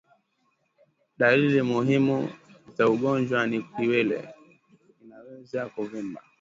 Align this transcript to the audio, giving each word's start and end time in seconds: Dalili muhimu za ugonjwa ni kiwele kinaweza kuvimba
Dalili 1.19 1.61
muhimu 1.61 2.17
za 2.77 2.89
ugonjwa 2.89 3.47
ni 3.47 3.61
kiwele 3.63 4.33
kinaweza 4.99 5.61
kuvimba 5.73 6.21